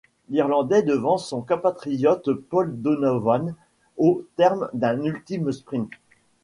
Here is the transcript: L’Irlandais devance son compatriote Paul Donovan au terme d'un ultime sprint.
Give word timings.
L’Irlandais 0.29 0.81
devance 0.81 1.29
son 1.29 1.41
compatriote 1.41 2.31
Paul 2.49 2.71
Donovan 2.81 3.53
au 3.97 4.25
terme 4.35 4.67
d'un 4.73 4.99
ultime 5.03 5.51
sprint. 5.51 5.91